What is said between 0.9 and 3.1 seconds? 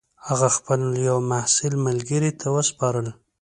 یوه محصل ملګري ته وسپارل.